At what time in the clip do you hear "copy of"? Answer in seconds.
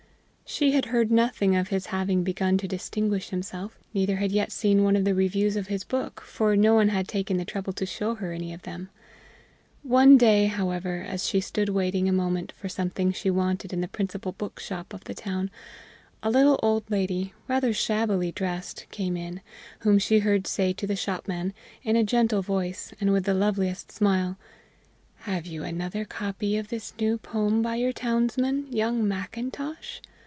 26.03-26.67